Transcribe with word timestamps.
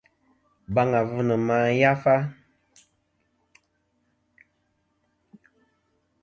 Baŋ 0.73 0.89
avɨ 0.99 1.19
nɨ 1.27 1.35
ma 1.47 1.57
yafa. 1.81 2.15